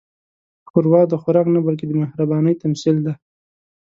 [0.69, 3.13] ښوروا د خوراک نه، بلکې د مهربانۍ تمثیل دی.